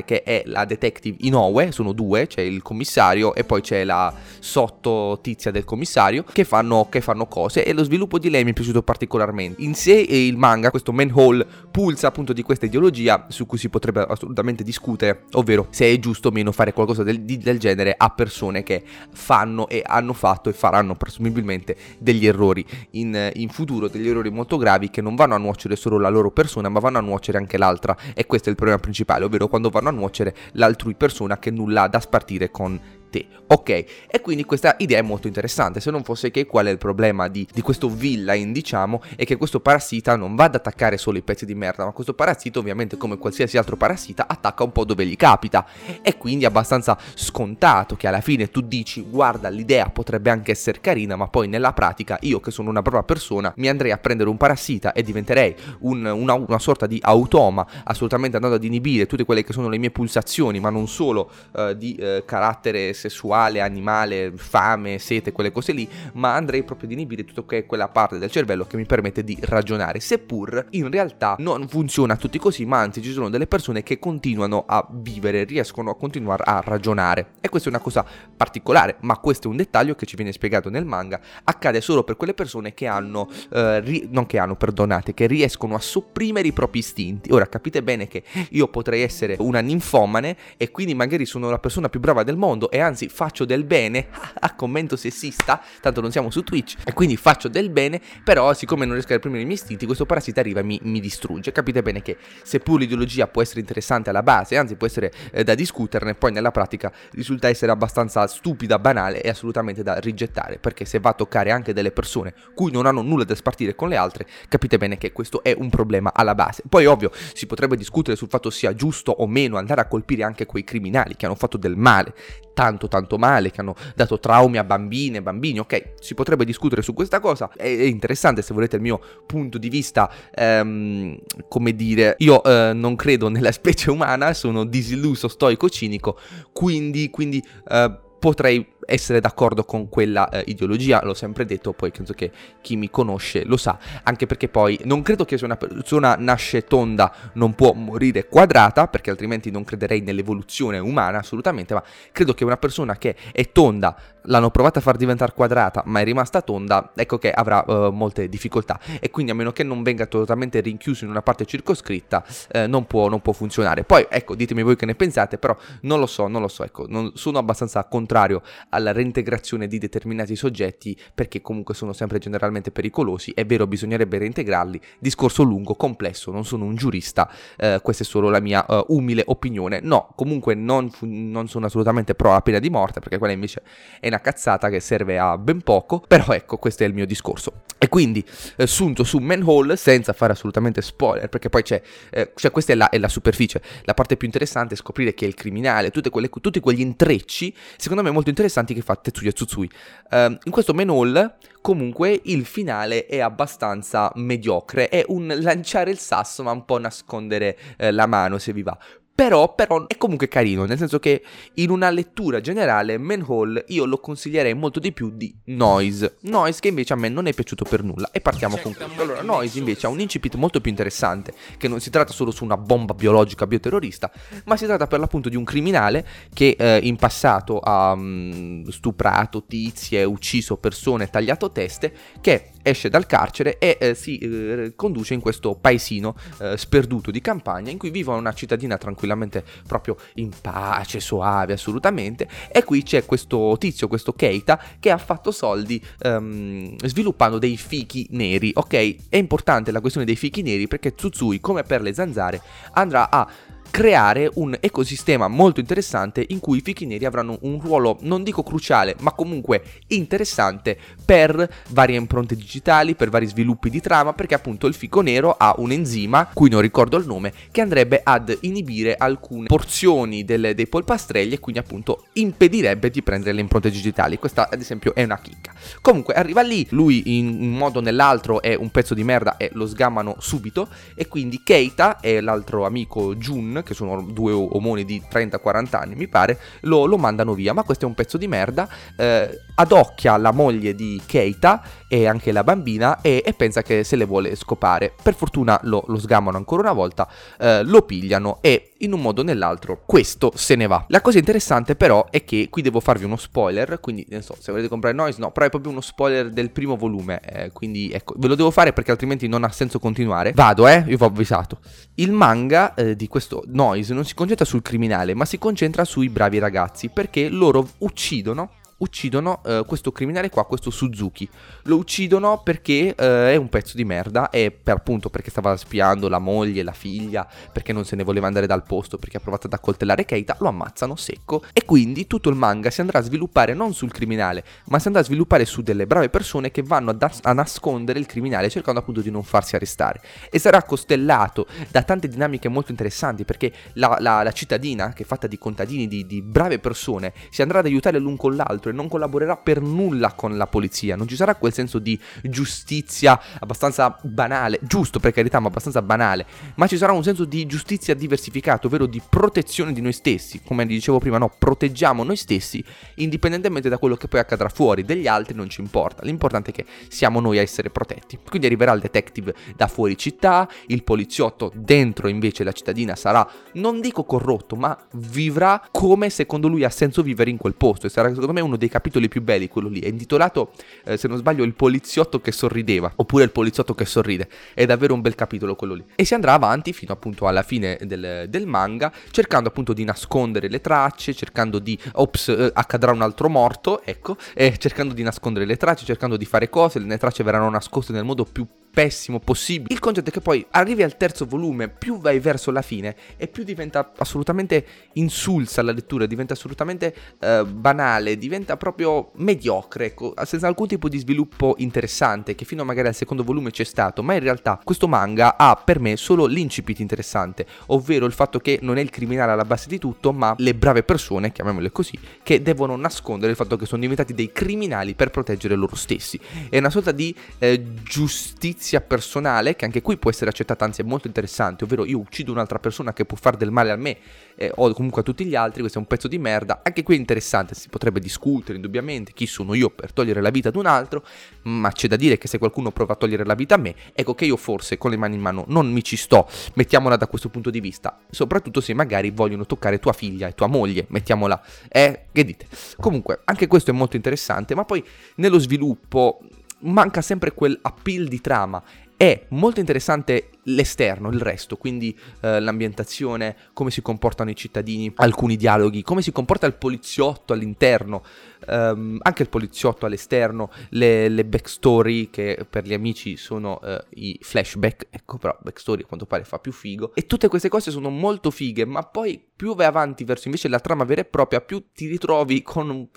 particolare 0.02 0.04
che 0.04 0.24
è 0.24 0.44
la 0.46 0.66
detective 0.66 1.18
Inoue, 1.22 1.72
sono 1.72 1.94
due, 1.94 2.28
c'è 2.28 2.42
il 2.42 2.62
commissario 2.62 3.34
e 3.34 3.44
poi 3.44 3.62
c'è 3.62 3.84
la 3.84 4.14
sottotizia 4.40 5.52
del 5.52 5.64
commissario 5.64 6.24
che 6.24 6.44
fanno, 6.44 6.88
che 6.90 7.02
fanno 7.02 7.28
cose 7.28 7.64
e 7.64 7.74
lo 7.74 7.84
sviluppo 7.84 8.20
di 8.20 8.30
lei 8.30 8.44
mi 8.44 8.52
è 8.52 8.54
piaciuto 8.54 8.84
particolarmente. 8.84 9.62
In 9.62 9.76
sé 9.76 9.94
il 9.94 10.38
manga, 10.38 10.70
questo 10.70 10.92
Manhole, 10.92 11.46
pulsa 11.70 12.08
appunto 12.08 12.34
di 12.34 12.42
questa 12.42 12.66
ideologia 12.66 13.26
su 13.30 13.46
cui 13.46 13.58
si 13.58 13.70
potrebbe 13.70 14.06
assolutamente 14.08 14.64
discutere, 14.64 15.24
ovvero 15.34 15.68
se 15.70 15.92
è 15.92 16.00
giusto 16.00 16.30
o 16.30 16.32
meno 16.32 16.52
fare 16.52 16.74
qualcosa 16.74 17.04
del, 17.04 17.22
del 17.22 17.60
genere 17.60 17.94
a 17.96 18.10
persone 18.10 18.64
che 18.64 18.84
fanno 19.12 19.68
e 19.68 19.84
hanno 19.86 20.14
fatto 20.14 20.50
e 20.50 20.54
faranno 20.54 20.96
presumibilmente 20.96 21.76
degli 21.98 22.26
errori 22.26 22.66
in, 22.92 23.32
in 23.36 23.50
futuro, 23.50 23.88
degli 23.88 24.08
errori 24.08 24.30
molto 24.30 24.58
gravi 24.58 24.90
che 24.90 25.02
non 25.02 25.16
vanno 25.16 25.36
a 25.36 25.38
nuocere 25.38 25.76
solo 25.76 26.00
la 26.00 26.10
loro 26.10 26.32
persona 26.32 26.70
ma 26.70 26.80
vanno 26.80 26.98
a 26.98 27.02
nuocere 27.02 27.38
anche 27.38 27.58
l'altra 27.58 27.96
e 28.14 28.26
questo 28.26 28.48
è 28.48 28.52
il 28.52 28.58
problema 28.58 28.80
principale 28.80 29.26
ovvero 29.26 29.48
quando 29.48 29.70
vanno 29.70 29.81
a 29.90 29.94
nuocere 29.94 30.36
l'altrui 30.54 30.96
persona 30.96 31.38
che 31.40 31.52
nulla 31.52 31.84
ha 31.84 31.88
da 31.88 32.00
spartire 32.00 32.52
con 32.52 32.80
te. 33.12 33.28
Ok, 33.48 33.70
e 33.70 34.22
quindi 34.22 34.46
questa 34.46 34.76
idea 34.80 34.98
è 34.98 35.02
molto 35.02 35.28
interessante. 35.28 35.82
Se 35.82 35.92
non 35.92 36.04
fosse 36.04 36.32
che 36.32 36.46
qual 36.46 36.68
è 36.68 36.70
il 36.70 36.78
problema 36.78 37.28
di, 37.28 37.46
di, 37.52 37.62
questo 37.62 37.90
villain, 37.90 38.54
diciamo, 38.54 39.04
è 39.16 39.26
che 39.26 39.36
questo 39.36 39.60
parassita 39.60 40.16
non 40.16 40.36
va 40.36 40.46
ad 40.46 40.56
attaccare 40.56 40.98
solo 40.98 41.18
i 41.18 41.22
pezzi 41.22 41.46
di 41.46 41.54
merda, 41.54 41.84
ma 41.84 41.92
questo 41.92 42.14
parassita, 42.14 42.60
ovviamente, 42.60 42.96
come 42.96 43.18
qualsiasi 43.18 43.58
altro 43.58 43.76
parassita, 43.76 44.26
attacca 44.28 44.64
un 44.64 44.72
po' 44.72 44.86
dove 44.86 45.06
gli 45.06 45.18
capita. 45.18 45.68
E 46.02 46.18
quindi 46.18 46.46
è 46.46 46.48
abbastanza 46.48 46.98
scontato 47.14 47.98
che 47.98 48.08
alla 48.08 48.22
fine 48.22 48.50
tu 48.50 48.62
dici, 48.62 49.02
guarda, 49.02 49.50
l'idea 49.50 49.90
potrebbe 49.90 50.30
anche 50.30 50.52
essere 50.52 50.80
carina, 50.80 51.18
ma 51.18 51.28
poi 51.28 51.50
nella 51.50 51.74
pratica 51.74 52.18
io, 52.22 52.40
che 52.40 52.52
sono 52.52 52.70
una 52.70 52.82
brava 52.82 53.04
persona, 53.04 53.52
mi 53.58 53.68
andrei 53.68 53.92
a 53.92 53.98
prendere 53.98 54.30
un 54.30 54.38
parassita 54.38 54.94
e 54.94 55.04
diventerei 55.04 55.54
un, 55.80 56.06
una, 56.06 56.34
una, 56.34 56.60
sorta 56.60 56.88
di 56.88 57.00
automa, 57.02 57.68
assolutamente 57.84 58.38
andando 58.38 58.56
ad 58.56 58.64
inibire 58.64 59.08
tutte 59.08 59.26
quelle 59.26 59.44
che 59.44 59.52
sono 59.52 59.68
le 59.68 59.78
mie 59.78 59.92
pulsazioni, 59.92 60.62
ma 60.62 60.70
non 60.70 60.88
solo 60.88 61.30
uh, 61.52 61.74
di 61.74 61.98
uh, 62.00 62.24
carattere 62.24 62.94
sessuale, 63.02 63.62
animale, 63.62 64.32
fame, 64.36 65.00
sete, 65.00 65.32
quelle 65.32 65.52
cose 65.52 65.72
lì, 65.72 65.90
ma 66.14 66.36
andrei 66.36 66.64
proprio 66.64 66.88
ad 66.88 66.94
inibire 66.94 67.26
tutto 67.26 67.46
che 67.46 67.60
è 67.60 67.66
quella 67.66 67.88
parte 67.88 68.18
del 68.18 68.30
cervello 68.30 68.66
che 68.66 68.78
mi 68.78 68.86
permette 68.86 69.24
di 69.24 69.38
ragionare, 69.42 70.00
seppur 70.00 70.68
in 70.72 70.90
realtà 70.90 71.36
non 71.40 71.68
funziona 71.68 72.16
tutti 72.16 72.38
così, 72.38 72.66
ma 72.66 72.80
anzi 72.80 73.02
ci 73.02 73.12
sono 73.12 73.30
delle 73.30 73.48
persone 73.48 73.84
che 73.84 73.98
continuano 73.98 74.64
a 74.68 74.88
vivere, 74.92 75.44
riescono 75.44 75.92
a 75.92 75.96
continuare 75.96 76.44
a 76.46 76.62
ragionare. 76.64 77.32
E 77.42 77.50
questa 77.50 77.70
è 77.70 77.72
una 77.72 77.82
cosa 77.82 78.06
particolare, 78.36 78.98
ma 79.02 79.18
questo 79.18 79.48
è 79.48 79.52
un 79.52 79.58
dettaglio 79.58 79.96
che 79.96 80.06
ci 80.06 80.16
viene 80.16 80.32
spiegato 80.32 80.70
nel 80.70 80.86
manga, 80.86 81.20
accade 81.44 81.82
solo 81.82 82.04
per 82.04 82.18
quelle 82.18 82.34
persone 82.34 82.74
che 82.74 82.88
hanno, 82.88 83.28
eh, 83.52 83.80
ri- 83.80 84.08
non 84.12 84.26
che 84.26 84.38
hanno, 84.38 84.56
perdonate, 84.56 85.14
che 85.14 85.26
riescono 85.26 85.76
a 85.76 85.80
sopprimere 85.80 86.48
i 86.48 86.52
propri 86.52 86.80
istinti. 86.80 87.32
Ora 87.32 87.48
capite 87.48 87.82
bene 87.82 88.08
che 88.08 88.24
io 88.52 88.68
potrei 88.68 89.02
essere 89.02 89.36
una 89.40 89.60
ninfomane 89.60 90.36
e 90.58 90.72
quindi 90.72 90.94
magari 90.94 91.26
sono 91.26 91.50
la 91.50 91.60
persona 91.60 91.90
più 91.90 92.00
brava 92.00 92.24
del 92.24 92.38
mondo 92.38 92.70
e 92.70 92.80
anzi 92.80 92.91
faccio 92.96 93.46
del 93.46 93.64
bene, 93.64 94.08
a 94.40 94.54
commento 94.56 94.96
sessista, 94.96 95.62
tanto 95.82 96.02
non 96.02 96.12
siamo 96.12 96.30
su 96.30 96.44
Twitch, 96.44 96.76
e 96.84 96.94
quindi 96.94 97.18
faccio 97.18 97.48
del 97.48 97.70
bene, 97.70 98.02
però 98.24 98.54
siccome 98.54 98.86
non 98.86 98.94
riesco 98.94 99.12
a 99.12 99.16
reprimere 99.16 99.42
i 99.42 99.46
miei 99.46 99.58
istinti, 99.58 99.86
questo 99.86 100.06
parassita 100.06 100.40
arriva 100.40 100.60
e 100.60 100.64
mi, 100.64 100.80
mi 100.84 101.00
distrugge. 101.00 101.52
Capite 101.52 101.82
bene 101.82 102.02
che 102.02 102.18
seppur 102.44 102.80
l'ideologia 102.80 103.28
può 103.28 103.42
essere 103.42 103.60
interessante 103.60 104.10
alla 104.10 104.24
base, 104.24 104.58
anzi 104.58 104.76
può 104.76 104.88
essere 104.88 105.12
eh, 105.32 105.44
da 105.44 105.56
discuterne, 105.56 106.16
poi 106.16 106.32
nella 106.32 106.52
pratica 106.52 106.92
risulta 107.12 107.48
essere 107.48 107.72
abbastanza 107.72 108.26
stupida, 108.28 108.80
banale 108.80 109.22
e 109.22 109.30
assolutamente 109.30 109.84
da 109.84 109.98
rigettare, 110.00 110.58
perché 110.60 110.86
se 110.86 111.00
va 111.00 111.10
a 111.10 111.14
toccare 111.14 111.52
anche 111.52 111.74
delle 111.74 111.92
persone 111.92 112.34
cui 112.54 112.72
non 112.72 112.86
hanno 112.86 113.02
nulla 113.02 113.24
da 113.24 113.36
spartire 113.36 113.76
con 113.76 113.90
le 113.90 113.96
altre, 113.96 114.26
capite 114.48 114.78
bene 114.78 114.98
che 114.98 115.12
questo 115.12 115.44
è 115.44 115.56
un 115.58 115.70
problema 115.70 116.12
alla 116.14 116.36
base. 116.36 116.64
Poi 116.68 116.86
ovvio 116.86 117.12
si 117.34 117.46
potrebbe 117.46 117.76
discutere 117.76 118.16
sul 118.16 118.30
fatto 118.30 118.50
sia 118.50 118.74
giusto 118.74 119.12
o 119.12 119.28
meno 119.28 119.58
andare 119.58 119.82
a 119.82 119.88
colpire 119.88 120.24
anche 120.24 120.46
quei 120.46 120.64
criminali 120.64 121.16
che 121.16 121.26
hanno 121.26 121.36
fatto 121.36 121.58
del 121.58 121.76
male, 121.76 122.14
tanto 122.54 122.88
tanto 122.88 123.18
male, 123.18 123.52
che 123.52 123.62
hanno 123.62 123.76
dato 123.96 124.20
traumi 124.20 124.58
a 124.58 124.64
bambine 124.64 125.18
e 125.18 125.22
bambini, 125.22 125.60
ok, 125.60 125.94
si 126.00 126.14
potrebbe 126.14 126.46
discutere 126.46 126.82
su 126.82 126.94
questa 126.94 127.20
cosa, 127.20 127.52
è, 127.56 127.68
interessante 127.68 128.42
se 128.42 128.54
volete 128.54 128.76
il 128.76 128.82
mio 128.82 129.00
punto 129.26 129.58
di 129.58 129.70
vista, 129.70 130.12
ehm, 130.34 131.18
come 131.48 131.76
dire, 131.76 132.16
io 132.20 132.44
eh, 132.44 132.74
non 132.74 132.96
credo 132.96 133.30
nella 133.30 133.52
specie 133.52 133.90
umana, 133.90 134.34
sono 134.34 134.66
disilluso, 134.66 135.28
stoico, 135.28 135.70
cinico, 135.70 136.18
quindi, 136.52 137.10
quindi 137.10 137.44
eh, 137.70 138.00
potrei 138.20 138.66
essere 138.86 139.20
d'accordo 139.20 139.64
con 139.64 139.90
quella 139.90 140.30
eh, 140.30 140.44
ideologia, 140.48 141.04
l'ho 141.04 141.14
sempre 141.14 141.46
detto, 141.46 141.74
poi 141.74 141.92
penso 141.92 142.14
che 142.14 142.32
chi 142.62 142.76
mi 142.76 142.90
conosce 142.90 143.44
lo 143.46 143.58
sa, 143.58 143.78
anche 144.04 144.26
perché 144.26 144.48
poi 144.50 144.80
non 144.84 145.02
credo 145.02 145.26
che 145.26 145.38
se 145.38 145.46
una 145.46 145.58
persona 145.58 146.16
nasce 146.18 146.64
tonda 146.64 147.14
non 147.34 147.54
può 147.54 147.74
morire 147.74 148.28
quadrata, 148.28 148.88
perché 148.88 149.10
altrimenti 149.10 149.52
non 149.52 149.64
crederei 149.64 150.02
nell'evoluzione 150.02 150.80
umana 150.80 151.20
assolutamente, 151.20 151.74
ma 151.74 151.84
credo 152.12 152.34
che 152.34 152.44
una 152.44 152.58
persona 152.58 152.98
che 152.98 153.16
è 153.32 153.52
tonda, 153.52 153.96
l'hanno 154.26 154.52
provata 154.52 154.80
a 154.80 154.82
far 154.82 154.98
diventare 154.98 155.34
quadrata, 155.34 155.84
ma 155.86 156.00
è 156.00 156.04
rimasta 156.04 156.42
tonda, 156.42 156.92
ecco 156.96 157.18
che 157.18 157.32
avrà 157.32 157.64
uh, 157.66 157.92
molte 157.92 158.30
difficoltà 158.30 158.80
e 159.00 159.10
quindi 159.10 159.32
a 159.32 159.36
meno 159.36 159.52
che 159.52 159.64
non 159.64 159.84
venga 159.84 160.06
totalmente 160.06 160.60
rinchiuso 160.60 161.06
in 161.06 161.10
una 161.10 161.22
parte 161.22 161.46
circoscritta, 161.46 162.24
eh, 162.52 162.68
non, 162.68 162.86
può, 162.86 163.08
non, 163.10 163.22
può, 163.22 163.34
funzionare. 163.34 163.84
Poi 163.84 164.06
ecco, 164.10 164.36
ditemi 164.36 164.62
voi 164.64 164.76
che 164.76 164.86
ne 164.86 164.96
pensate, 164.96 165.38
però 165.38 165.56
non 165.82 166.00
lo 166.00 166.06
so, 166.06 166.28
non 166.28 166.42
lo 166.42 166.48
so, 166.48 166.64
ecco, 166.64 166.86
non, 166.88 167.12
sono 167.16 167.38
abbastanza 167.38 167.84
contrario 167.86 168.42
alla 168.82 168.92
reintegrazione 168.92 169.68
di 169.68 169.78
determinati 169.78 170.36
soggetti 170.36 170.98
perché 171.14 171.42
comunque 171.42 171.74
sono 171.74 171.94
sempre 171.94 172.20
generalmente 172.20 172.72
pericolosi. 172.72 173.32
È 173.32 173.46
vero, 173.46 173.68
bisognerebbe 173.68 174.18
reintegrarli. 174.18 174.80
Discorso 175.00 175.44
lungo, 175.44 175.76
complesso, 175.76 176.32
non 176.32 176.44
sono 176.44 176.66
un 176.66 176.76
giurista, 176.76 177.32
eh, 177.58 177.80
questa 177.82 178.04
è 178.04 178.06
solo 178.06 178.30
la 178.30 178.40
mia 178.40 178.66
uh, 178.68 178.86
umile 178.90 179.24
opinione. 179.28 179.80
No, 179.82 180.14
comunque 180.16 180.56
non, 180.56 180.90
fu- 180.90 181.08
non, 181.08 181.48
sono 181.48 181.68
assolutamente 181.68 182.16
pro 182.16 182.32
la 182.32 182.42
pena 182.42 182.60
di 182.60 182.70
morte 182.70 183.00
perché 183.00 183.18
quella 183.18 183.34
invece 183.34 183.62
è 184.00 184.08
una 184.08 184.20
cazzata 184.20 184.70
che 184.70 184.80
serve 184.80 185.18
a 185.18 185.38
ben 185.38 185.62
poco, 185.62 186.04
però 186.08 186.34
ecco, 186.34 186.58
questo 186.58 186.84
è 186.84 186.88
il 186.88 186.94
mio 186.94 187.06
discorso. 187.06 187.62
E 187.78 187.90
quindi, 187.90 188.24
eh, 188.58 188.68
sunto 188.68 189.04
su 189.04 189.18
Manhole, 189.18 189.76
senza 189.76 190.14
fare 190.14 190.34
assolutamente 190.34 190.82
spoiler, 190.82 191.30
perché 191.30 191.50
poi 191.50 191.64
c'è, 191.64 191.82
eh, 192.12 192.32
cioè 192.36 192.52
questa 192.52 192.74
è 192.74 192.76
la, 192.76 192.90
è 192.90 193.00
la, 193.00 193.08
superficie, 193.08 193.60
la 193.84 193.96
parte 193.96 194.18
più 194.18 194.28
interessante 194.28 194.76
è 194.76 194.78
scoprire 194.78 195.16
che 195.16 195.26
è 195.26 195.28
il 195.28 195.34
criminale, 195.34 195.92
quelle, 196.12 196.30
tutti 196.30 196.60
quegli 196.60 196.82
intrecci, 196.82 197.56
secondo 197.78 198.04
me 198.04 198.12
molto 198.12 198.30
interessanti 198.62 198.74
che 198.74 198.82
fa 198.82 198.96
Tetsuya 198.96 199.32
Tsutsui. 199.32 199.70
Uh, 200.10 200.38
in 200.44 200.52
questo 200.52 200.74
Manhole, 200.74 201.38
comunque, 201.62 202.20
il 202.26 202.46
finale 202.46 203.06
è 203.06 203.20
abbastanza 203.20 204.12
mediocre, 204.16 204.90
è 204.90 205.04
un 205.08 205.34
lanciare 205.40 205.92
il 205.92 206.00
sasso 206.00 206.44
ma 206.44 206.52
un 206.52 206.66
po' 206.66 206.80
nascondere 206.80 207.58
eh, 207.78 207.92
la 207.92 208.06
mano 208.06 208.38
se 208.38 208.54
vi 208.54 208.64
va. 208.64 208.78
Però, 209.22 209.54
però, 209.54 209.86
è 209.86 209.98
comunque 209.98 210.28
carino, 210.28 210.66
nel 210.66 210.80
senso 210.80 210.98
che 210.98 211.22
in 211.54 211.70
una 211.70 211.92
lettura 211.92 212.42
generale 212.42 212.98
Manhole 212.98 213.66
io 213.68 213.86
lo 213.86 214.00
consiglierei 214.00 214.56
molto 214.56 214.80
di 214.80 214.92
più 214.92 215.12
di 215.12 215.32
Noise. 215.44 216.16
Noise 216.22 216.60
che 216.60 216.70
invece 216.70 216.94
a 216.94 216.96
me 216.96 217.08
non 217.08 217.28
è 217.28 217.34
piaciuto 217.36 217.64
per 217.64 217.84
nulla. 217.84 218.10
E 218.12 218.20
partiamo 218.20 218.58
con 218.58 218.74
questo. 218.74 219.00
Allora, 219.00 219.22
Noise 219.22 219.60
invece 219.60 219.86
ha 219.86 219.90
un 219.90 220.00
incipit 220.00 220.34
molto 220.34 220.60
più 220.60 220.72
interessante, 220.72 221.36
che 221.58 221.68
non 221.68 221.80
si 221.80 221.92
tratta 221.92 222.12
solo 222.12 222.32
su 222.32 222.44
una 222.44 222.58
bomba 222.58 222.96
biologica 222.96 223.46
bioterrorista, 223.46 224.12
ma 224.46 224.58
si 224.58 224.66
tratta 224.66 224.88
per 224.88 224.98
l'appunto 224.98 225.30
di 225.30 225.36
un 225.36 225.44
criminale 225.44 226.04
che 226.34 226.56
eh, 226.58 226.80
in 226.82 226.96
passato 226.96 227.60
ha 227.60 227.92
um, 227.92 228.68
stuprato 228.70 229.44
tizie, 229.46 230.04
ucciso 230.04 230.58
persone, 230.58 231.12
tagliato 231.12 231.52
teste, 231.52 231.94
che 232.22 232.54
esce 232.64 232.90
dal 232.90 233.06
carcere 233.06 233.58
e 233.58 233.78
eh, 233.80 233.96
si 233.96 234.18
eh, 234.18 234.74
conduce 234.76 235.14
in 235.14 235.20
questo 235.20 235.56
paesino 235.56 236.16
eh, 236.40 236.58
sperduto 236.58 237.12
di 237.12 237.22
campagna 237.22 237.72
in 237.72 237.78
cui 237.78 237.90
vive 237.90 238.12
una 238.12 238.34
cittadina 238.34 238.78
tranquillamente 239.12 239.44
proprio 239.68 239.98
in 240.16 240.32
pace, 240.42 241.00
soave 241.00 241.54
assolutamente 241.54 242.28
e 242.52 242.64
qui 242.64 242.84
c'è 242.84 243.06
questo 243.06 243.56
tizio, 243.60 243.88
questo 243.88 244.14
Keita 244.14 244.60
che 244.80 244.92
ha 244.92 244.98
fatto 244.98 245.32
soldi 245.32 245.84
ehm, 246.00 246.76
sviluppando 246.84 247.38
dei 247.38 247.58
fichi 247.58 248.08
neri, 248.12 248.52
ok? 248.54 249.10
È 249.10 249.18
importante 249.18 249.72
la 249.72 249.80
questione 249.80 250.06
dei 250.06 250.16
fichi 250.16 250.42
neri 250.42 250.68
perché 250.68 250.94
Tsutsui 250.94 251.40
come 251.40 251.64
per 251.64 251.82
le 251.82 251.94
zanzare 251.94 252.42
andrà 252.74 253.10
a 253.10 253.28
creare 253.72 254.30
un 254.36 254.56
ecosistema 254.60 255.30
molto 255.30 255.62
interessante 255.62 256.24
in 256.28 256.40
cui 256.40 256.58
i 256.58 256.62
fichi 256.62 256.86
neri 256.86 257.06
avranno 257.06 257.38
un 257.42 257.60
ruolo, 257.60 257.98
non 258.02 258.22
dico 258.22 258.44
cruciale, 258.44 258.96
ma 259.00 259.14
comunque 259.14 259.64
interessante 259.88 260.78
per 261.04 261.50
varie 261.70 261.98
impronte 261.98 262.36
digitali, 262.36 262.96
per 262.96 263.10
vari 263.10 263.26
sviluppi 263.26 263.70
di 263.70 263.80
trama, 263.80 264.14
perché 264.14 264.36
appunto 264.36 264.68
il 264.68 264.74
fico 264.74 265.02
nero 265.02 265.36
ha 265.38 265.56
un 265.58 265.72
enzima, 265.72 266.30
cui 266.34 266.50
non 266.50 266.60
ricordo 266.62 266.98
il 266.98 267.08
nome, 267.08 267.34
che 267.50 267.62
andrebbe 267.62 268.02
ad 268.04 268.38
inibire 268.42 268.96
alcune 268.96 269.48
porzioni 269.48 270.26
delle, 270.26 270.54
dei 270.54 270.68
polpastrelli 270.68 271.36
e 271.36 271.40
quindi 271.40 271.62
appunto 271.62 272.08
impedirebbe 272.14 272.90
di 272.90 273.02
prendere 273.02 273.34
le 273.34 273.42
impronte 273.42 273.72
digitali. 273.72 274.20
Questa 274.20 274.50
ad 274.52 274.60
esempio 274.60 274.94
è 274.94 275.04
una 275.04 275.20
chicca. 275.20 275.54
Comunque 275.80 276.14
arriva 276.14 276.42
lì, 276.42 276.68
lui 276.72 277.18
in 277.18 277.28
un 277.28 277.54
modo 277.54 277.80
o 277.80 277.82
nell'altro 277.82 278.42
è 278.42 278.54
un 278.54 278.70
pezzo 278.70 278.94
di 278.94 279.04
merda 279.06 279.38
e 279.38 279.50
lo 279.54 279.66
sgamano 279.66 280.18
subito 280.20 280.68
e 280.94 281.08
quindi 281.08 281.42
Keita 281.42 282.02
e 282.02 282.20
l'altro 282.20 282.66
amico 282.66 283.16
Jun 283.16 283.61
che 283.64 283.74
sono 283.74 284.02
due 284.02 284.32
omoni 284.32 284.86
di 284.86 285.02
30-40 285.10 285.76
anni, 285.76 285.96
mi 285.96 286.08
pare, 286.08 286.40
lo, 286.62 286.86
lo, 286.86 286.98
mandano 286.98 287.34
via. 287.34 287.54
Ma 287.54 287.64
questo 287.64 287.86
è 287.86 287.88
un 287.88 287.94
pezzo 287.94 288.18
di 288.18 288.28
merda. 288.28 288.68
Eh, 288.96 289.30
adocchia 289.56 290.18
la 290.18 290.32
moglie 290.32 290.74
di 290.76 291.02
Keita 291.06 291.62
e 291.88 292.08
anche 292.08 292.32
la 292.32 292.44
bambina 292.44 293.02
e, 293.02 293.22
e, 293.26 293.34
pensa 293.34 293.62
che 293.62 293.84
se 293.84 293.96
le 293.96 294.06
vuole 294.06 294.36
scopare. 294.36 294.94
Per 295.02 295.14
fortuna 295.14 295.60
lo, 295.64 295.84
lo 295.88 296.00
sgamano 296.00 296.38
ancora 296.38 296.62
una 296.62 296.74
volta, 296.74 297.08
eh, 297.40 297.64
lo 297.64 297.82
pigliano 297.84 298.40
e 298.42 298.71
in 298.82 298.94
un 298.94 299.02
modo 299.02 299.22
o 299.22 299.24
nell'altro 299.24 299.84
questo 299.86 300.32
se 300.36 300.56
ne 300.56 300.68
va. 300.68 300.86
La 300.90 301.02
cosa 301.02 301.18
interessante 301.18 301.76
però 301.76 302.08
è 302.10 302.24
che 302.24 302.48
qui 302.50 302.62
devo 302.62 302.80
farvi 302.80 303.06
uno 303.06 303.18
spoiler, 303.18 303.80
quindi 303.80 304.06
non 304.10 304.22
so 304.22 304.36
se 304.40 304.52
volete 304.52 304.70
comprare 304.70 304.96
Noise, 304.96 305.20
no, 305.20 305.32
però 305.32 305.46
è 305.46 305.50
proprio 305.50 305.72
uno 305.72 305.82
spoiler 305.82 306.30
del 306.30 306.52
primo 306.52 306.76
volume, 306.76 307.20
eh, 307.22 307.52
quindi 307.52 307.92
ecco, 307.92 308.16
ve 308.18 308.28
lo 308.28 308.36
devo 308.36 308.52
fare 308.52 308.74
perché 308.74 308.92
altrimenti 308.92 309.28
non 309.28 309.44
ha 309.44 309.50
senso 309.50 309.80
continuare. 309.80 310.32
Vado, 310.34 310.68
eh, 310.68 310.84
io 310.88 310.98
vi 310.98 311.04
ho 311.04 311.06
avvisato. 311.06 311.60
Il 311.96 312.12
manga 312.12 312.74
eh, 312.74 312.96
di 312.96 313.08
questo 313.08 313.44
Noise 313.48 313.94
non 313.94 314.06
si 314.06 314.14
concentra 314.14 314.46
sul 314.46 314.62
criminale, 314.62 315.14
ma 315.14 315.26
si 315.26 315.38
concentra 315.38 315.86
sui 315.86 316.10
bravi 316.10 316.40
ragazzi 316.40 316.90
perché 316.90 317.30
loro 317.30 317.68
uccidono 317.80 318.52
uccidono 318.82 319.42
uh, 319.44 319.66
questo 319.66 319.92
criminale 319.92 320.30
qua, 320.30 320.46
questo 320.46 320.70
Suzuki. 320.70 321.28
Lo 321.64 321.78
uccidono 321.78 322.42
perché 322.44 322.96
uh, 322.98 323.02
è 323.02 323.36
un 323.36 323.50
pezzo 323.50 323.78
di 323.78 323.86
merda 323.86 324.30
e 324.30 324.52
per 324.52 324.76
appunto 324.76 325.10
perché 325.10 325.30
stava 325.30 325.56
spiando 325.56 326.10
la 326.10 326.20
moglie, 326.20 326.64
la 326.64 326.74
figlia, 326.74 327.28
perché 327.52 327.74
non 327.74 327.86
se 327.86 327.96
ne 327.96 328.04
voleva 328.04 328.28
andare 328.28 328.48
dal 328.48 328.64
posto, 328.64 328.98
perché 328.98 329.18
ha 329.18 329.20
provato 329.20 329.48
ad 329.48 329.54
accoltellare 329.54 330.06
Keita, 330.06 330.36
lo 330.40 330.48
ammazzano 330.48 330.96
secco 330.96 331.44
e 331.54 331.64
quindi 331.66 332.08
tutto 332.08 332.30
il 332.30 332.36
manga 332.36 332.70
si 332.70 332.82
andrà 332.82 333.00
a 333.00 333.04
sviluppare 333.04 333.54
non 333.54 333.74
sul 333.74 333.92
criminale, 333.92 334.44
ma 334.66 334.80
si 334.80 334.88
andrà 334.88 335.02
a 335.02 335.06
sviluppare 335.06 335.46
su 335.46 335.62
delle 335.62 335.86
brave 335.86 336.10
persone 336.10 336.52
che 336.52 336.64
vanno 336.64 336.90
a, 336.90 336.94
da- 336.94 337.12
a 337.22 337.34
nascondere 337.34 338.00
il 338.00 338.06
criminale 338.06 338.50
cercando 338.50 338.80
appunto 338.80 339.02
di 339.02 339.12
non 339.12 339.24
farsi 339.24 339.56
arrestare. 339.56 340.02
E 340.30 340.40
sarà 340.40 340.64
costellato 340.64 341.46
da 341.70 341.84
tante 341.84 342.08
dinamiche 342.08 342.50
molto 342.50 342.72
interessanti 342.72 343.26
perché 343.26 343.54
la, 343.74 343.98
la, 344.00 344.24
la 344.24 344.32
cittadina, 344.32 344.94
che 344.94 345.04
è 345.04 345.06
fatta 345.06 345.28
di 345.28 345.38
contadini, 345.38 345.88
di, 345.88 346.06
di 346.06 346.22
brave 346.22 346.60
persone, 346.60 347.14
si 347.30 347.42
andrà 347.42 347.60
ad 347.60 347.66
aiutare 347.66 348.00
l'un 348.00 348.18
con 348.18 348.36
l'altro 348.36 348.71
l'autore 348.72 348.74
non 348.74 348.88
collaborerà 348.88 349.38
per 349.38 349.62
nulla 349.62 350.14
con 350.14 350.38
la 350.38 350.48
polizia, 350.48 350.96
non 350.96 351.08
ci 351.08 351.16
sarà 351.16 351.36
quel 351.36 351.54
senso 351.54 351.80
di 351.80 352.00
giustizia 352.24 353.20
abbastanza 353.40 353.98
banale, 354.04 354.60
giusto 354.64 355.00
per 355.00 355.12
carità, 355.12 355.40
ma 355.40 355.48
abbastanza 355.48 355.82
banale, 355.82 356.26
ma 356.56 356.68
ci 356.68 356.78
sarà 356.78 356.94
un 356.94 357.04
senso 357.04 357.26
di 357.26 357.46
giustizia 357.46 357.94
diversificato, 357.94 358.68
ovvero 358.68 358.86
di 358.86 359.02
protezione 359.08 359.74
di 359.74 359.82
noi 359.82 359.94
stessi, 359.94 360.42
come 360.44 360.66
dicevo 360.66 361.00
prima, 361.00 361.18
no, 361.18 361.32
proteggiamo 361.38 362.04
noi 362.04 362.16
stessi 362.16 362.64
indipendentemente 362.96 363.70
da 363.70 363.78
quello 363.78 363.96
che 363.96 364.08
poi 364.08 364.20
accadrà 364.20 364.50
fuori, 364.50 364.84
degli 364.84 365.08
altri 365.08 365.36
non 365.36 365.50
ci 365.50 365.62
importa, 365.62 366.04
l'importante 366.04 366.52
è 366.52 366.54
che 366.54 366.66
siamo 366.88 367.20
noi 367.20 367.38
a 367.38 367.42
essere 367.42 367.70
protetti. 367.70 368.18
Quindi 368.28 368.48
arriverà 368.48 368.72
il 368.74 368.80
detective 368.80 369.36
da 369.56 369.68
fuori 369.68 369.98
città, 369.98 370.48
il 370.68 370.84
poliziotto 370.84 371.52
dentro 371.54 372.08
invece 372.08 372.44
la 372.44 372.52
cittadina 372.52 372.96
sarà, 372.96 373.28
non 373.54 373.82
dico 373.82 374.04
corrotto, 374.04 374.56
ma 374.56 374.78
vivrà 374.94 375.62
come 375.72 376.10
secondo 376.10 376.48
lui 376.48 376.64
ha 376.64 376.70
senso 376.70 377.02
vivere 377.02 377.30
in 377.30 377.38
quel 377.38 377.56
posto 377.56 377.88
e 377.88 377.90
sarà 377.90 378.10
secondo 378.10 378.34
me 378.34 378.42
uno 378.42 378.58
dei 378.62 378.70
capitoli 378.70 379.08
più 379.08 379.24
belli 379.24 379.48
quello 379.48 379.68
lì, 379.68 379.80
è 379.80 379.88
intitolato 379.88 380.52
eh, 380.86 380.96
se 380.96 381.08
non 381.08 381.18
sbaglio 381.18 381.44
il 381.44 381.56
poliziotto 381.56 382.22
che 382.22 382.32
sorrideva, 382.32 382.94
oppure 382.96 383.24
il 383.24 383.32
poliziotto 383.32 383.74
che 383.74 383.86
sorride, 383.86 384.30
è 384.54 384.66
davvero 384.68 384.94
un 384.94 385.02
bel 385.02 385.16
capitolo 385.16 385.56
quello 385.56 385.74
lì. 385.74 385.84
E 385.96 386.06
si 386.06 386.14
andrà 386.14 386.34
avanti 386.34 386.72
fino 386.72 386.94
appunto 386.94 387.28
alla 387.28 387.42
fine 387.42 387.80
del, 387.82 388.28
del 388.30 388.46
manga, 388.46 388.94
cercando 389.10 389.50
appunto 389.50 389.74
di 389.74 389.84
nascondere 389.84 390.48
le 390.48 390.62
tracce, 390.62 391.16
cercando 391.16 391.58
di, 391.58 391.78
ops, 391.94 392.28
eh, 392.30 392.52
accadrà 392.54 392.92
un 392.92 393.02
altro 393.02 393.28
morto, 393.30 393.82
ecco, 393.84 394.16
e 394.36 394.56
cercando 394.58 394.94
di 394.94 395.02
nascondere 395.02 395.46
le 395.46 395.58
tracce, 395.58 395.86
cercando 395.86 396.16
di 396.16 396.26
fare 396.26 396.50
cose, 396.50 396.78
le 396.78 396.98
tracce 396.98 397.24
verranno 397.24 397.50
nascoste 397.50 397.92
nel 397.94 398.04
modo 398.04 398.26
più 398.26 398.46
pessimo 398.72 399.20
possibile. 399.20 399.74
Il 399.74 399.80
concetto 399.80 400.10
è 400.10 400.14
che 400.14 400.22
poi 400.22 400.46
arrivi 400.52 400.82
al 400.82 400.98
terzo 400.98 401.26
volume, 401.26 401.68
più 401.68 402.00
vai 402.00 402.20
verso 402.20 402.52
la 402.52 402.62
fine 402.62 402.96
e 403.18 403.28
più 403.28 403.44
diventa 403.44 403.92
assolutamente 403.98 404.66
insulsa 404.94 405.62
la 405.62 405.74
lettura, 405.74 406.06
diventa 406.06 406.34
assolutamente 406.34 406.96
eh, 407.20 407.44
banale, 407.46 408.18
diventa 408.18 408.58
proprio 408.58 409.12
mediocre, 409.16 409.88
ecco, 409.88 410.14
senza 410.24 410.48
alcun 410.48 410.68
tipo 410.68 410.88
di 410.88 410.98
sviluppo 410.98 411.56
interessante 411.58 412.34
che 412.34 412.46
fino 412.46 412.64
magari 412.64 412.88
al 412.88 412.96
secondo 412.96 413.24
volume 413.24 413.52
c'è 413.52 413.66
stato, 413.66 414.02
ma 414.02 414.14
in 414.14 414.22
realtà 414.22 414.60
questo 414.64 414.88
manga 414.88 415.38
ha 415.38 415.62
per 415.64 415.80
me 415.80 415.98
solo 415.98 416.26
l'incipit 416.26 416.80
interessante, 416.80 417.46
ovvero 417.68 418.06
il 418.06 418.14
fatto 418.14 418.40
che 418.40 418.60
non 418.62 418.78
è 418.78 418.82
il 418.82 418.90
criminale 418.90 419.34
alla 419.34 419.46
base 419.46 419.68
di 419.68 419.80
tutto, 419.80 420.14
ma 420.14 420.34
le 420.38 420.56
brave 420.56 420.84
persone, 420.84 421.32
chiamiamole 421.32 421.72
così, 421.72 421.98
che 422.24 422.42
devono 422.42 422.76
nascondere 422.78 423.32
il 423.32 423.38
fatto 423.38 423.58
che 423.58 423.66
sono 423.66 423.82
diventati 423.82 424.14
dei 424.14 424.32
criminali 424.32 424.96
per 424.96 425.10
proteggere 425.10 425.56
loro 425.56 425.76
stessi. 425.76 426.20
È 426.50 426.58
una 426.58 426.70
sorta 426.70 426.92
di 426.92 427.14
eh, 427.40 427.64
giustizia 427.84 428.61
giustizia 428.62 428.80
personale, 428.80 429.56
che 429.56 429.66
anche 429.66 429.82
qui 429.82 429.98
può 429.98 430.12
essere 430.12 430.30
accettata, 430.30 430.64
anzi 430.64 430.82
è 430.82 430.84
molto 430.84 431.08
interessante, 431.08 431.64
ovvero 431.64 431.84
io 431.84 431.98
uccido 431.98 432.32
un'altra 432.32 432.60
persona 432.60 432.94
che 432.94 433.06
può 433.06 433.18
fare 433.18 433.36
del 433.36 433.50
male 433.50 433.72
a 433.72 433.76
me 433.76 433.98
eh, 434.36 434.52
o 434.56 434.72
comunque 434.74 435.02
a 435.02 435.04
tutti 435.04 435.26
gli 435.26 435.34
altri, 435.34 435.62
questo 435.62 435.80
è 435.80 435.82
un 435.82 435.88
pezzo 435.88 436.08
di 436.08 436.20
merda, 436.20 436.62
anche 436.64 436.84
qui 436.84 436.96
è 436.96 437.00
interessante, 437.00 437.56
si 437.56 437.70
potrebbe 437.70 438.00
discutere 438.00 438.58
indubbiamente 438.58 439.14
chi 439.14 439.26
sono 439.26 439.56
io 439.56 439.72
per 439.72 439.92
togliere 439.92 440.22
la 440.22 440.30
vita 440.30 440.50
ad 440.50 440.56
un 440.56 440.68
altro, 440.68 441.04
ma 441.44 441.72
c'è 441.72 441.88
da 441.88 441.96
dire 441.96 442.20
che 442.20 442.28
se 442.28 442.38
qualcuno 442.38 442.72
prova 442.72 442.94
a 442.94 442.96
togliere 442.96 443.26
la 443.26 443.34
vita 443.34 443.56
a 443.56 443.58
me, 443.58 443.74
ecco 443.94 444.14
che 444.14 444.26
io 444.26 444.38
forse 444.38 444.78
con 444.78 444.92
le 444.92 444.98
mani 444.98 445.16
in 445.16 445.22
mano 445.22 445.44
non 445.48 445.72
mi 445.72 445.84
ci 445.84 445.98
sto, 445.98 446.30
mettiamola 446.54 446.96
da 446.96 447.08
questo 447.08 447.30
punto 447.30 447.50
di 447.50 447.60
vista, 447.60 447.98
soprattutto 448.12 448.62
se 448.62 448.76
magari 448.76 449.10
vogliono 449.10 449.48
toccare 449.48 449.80
tua 449.80 449.94
figlia 449.94 450.28
e 450.28 450.36
tua 450.36 450.48
moglie, 450.48 450.86
mettiamola, 450.90 451.42
eh, 451.68 452.06
che 452.12 452.24
dite? 452.24 452.46
Comunque, 452.78 453.22
anche 453.26 453.48
questo 453.48 453.72
è 453.72 453.74
molto 453.74 453.96
interessante, 453.96 454.54
ma 454.54 454.66
poi 454.66 454.84
nello 455.16 455.40
sviluppo 455.40 456.20
manca 456.62 457.02
sempre 457.02 457.34
quel 457.34 457.58
appeal 457.62 458.08
di 458.08 458.22
trama. 458.22 458.64
È 459.02 459.26
molto 459.30 459.60
interessante 459.60 460.30
l'esterno, 460.44 461.10
il 461.10 461.20
resto, 461.20 461.58
quindi 461.58 461.98
eh, 462.22 462.40
l'ambientazione, 462.40 463.36
come 463.52 463.72
si 463.72 463.82
comportano 463.82 464.30
i 464.30 464.36
cittadini, 464.36 464.92
alcuni 464.98 465.38
dialoghi, 465.38 465.82
come 465.82 466.04
si 466.04 466.12
comporta 466.12 466.46
il 466.46 466.54
poliziotto 466.54 467.34
all'interno, 467.34 468.04
ehm, 468.48 469.00
anche 469.02 469.24
il 469.24 469.30
poliziotto 469.30 469.88
all'esterno, 469.88 470.52
le, 470.70 471.10
le, 471.10 471.26
backstory 471.26 472.12
che 472.12 472.46
per 472.48 472.64
gli 472.64 472.74
amici 472.74 473.18
sono 473.18 473.60
eh, 473.62 473.84
i 473.96 474.20
flashback, 474.22 474.90
ecco 474.92 475.18
però 475.18 475.36
backstory 475.42 475.82
a 475.82 475.86
quanto 475.88 476.06
pare 476.06 476.24
fa 476.24 476.38
più 476.38 476.52
figo, 476.52 476.94
e 476.94 477.08
tutte 477.08 477.28
queste 477.28 477.50
cose 477.50 477.72
sono 477.72 477.90
molto 477.90 478.30
fighe, 478.30 478.66
ma 478.66 478.84
poi 478.84 479.20
più 479.36 479.56
vai 479.56 479.66
avanti 479.66 480.04
verso 480.04 480.28
invece 480.28 480.48
la 480.48 480.60
trama 480.60 480.84
vera 480.84 481.02
e 481.02 481.06
propria, 481.06 481.42
più 481.42 481.66
ti 481.74 481.88
ritrovi 481.88 482.44
con 482.44 482.70
un 482.70 482.88